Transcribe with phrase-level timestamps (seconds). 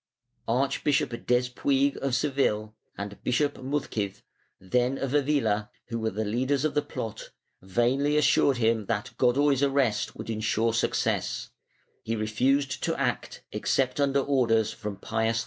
[0.47, 4.23] Archbishop Despuig of Seville and Bishop Muzquiz,
[4.59, 7.29] then of Avila, who were the leaders of the plot,
[7.61, 11.51] vainly assured him that Godoy's arrest would insure success;
[12.01, 15.39] he refused to act except under orders from Pius \1.